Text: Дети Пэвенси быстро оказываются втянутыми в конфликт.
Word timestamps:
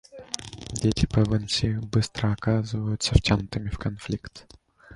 Дети 0.73 1.05
Пэвенси 1.05 1.77
быстро 1.77 2.31
оказываются 2.31 3.13
втянутыми 3.13 3.69
в 3.69 3.77
конфликт. 3.77 4.47